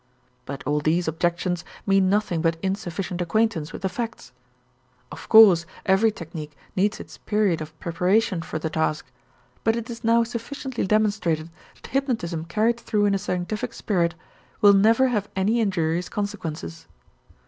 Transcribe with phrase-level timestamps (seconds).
[0.47, 4.31] But all these objections mean nothing but insufficient acquaintance with the facts.
[5.11, 9.05] Of course every technique needs its period of preparation for the task,
[9.63, 14.15] but it is now sufficiently demonstrated that hypnotism carried through in a scientific spirit
[14.59, 16.87] will never have any injurious consequences.